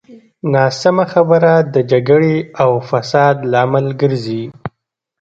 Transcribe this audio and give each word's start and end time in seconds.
ناسمه 0.53 1.05
خبره 1.13 1.53
د 1.73 1.75
جګړې 1.91 2.35
او 2.63 2.71
فساد 2.89 3.35
لامل 3.51 3.87
ګرځي. 4.01 4.43